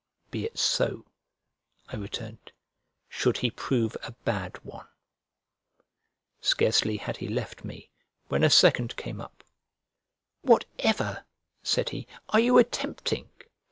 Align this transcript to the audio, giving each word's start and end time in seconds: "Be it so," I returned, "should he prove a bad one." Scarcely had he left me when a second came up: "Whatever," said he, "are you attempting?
"Be 0.31 0.45
it 0.45 0.57
so," 0.57 1.05
I 1.89 1.95
returned, 1.95 2.53
"should 3.07 3.37
he 3.37 3.51
prove 3.51 3.95
a 4.01 4.13
bad 4.25 4.57
one." 4.65 4.87
Scarcely 6.41 6.97
had 6.97 7.17
he 7.17 7.27
left 7.27 7.63
me 7.63 7.91
when 8.27 8.43
a 8.43 8.49
second 8.49 8.95
came 8.95 9.21
up: 9.21 9.43
"Whatever," 10.41 11.23
said 11.61 11.89
he, 11.89 12.07
"are 12.29 12.39
you 12.39 12.57
attempting? 12.57 13.29